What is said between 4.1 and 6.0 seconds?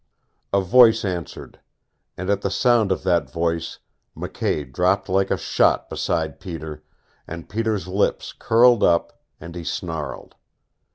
McKay dropped like a shot